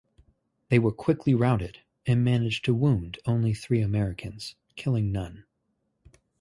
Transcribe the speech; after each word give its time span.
They 0.69 0.79
were 0.79 0.91
quickly 0.93 1.35
routed, 1.35 1.81
and 2.07 2.23
managed 2.23 2.65
to 2.65 2.73
wound 2.73 3.19
only 3.27 3.53
three 3.53 3.81
Americans, 3.81 4.55
killing 4.75 5.11
none. 5.11 5.45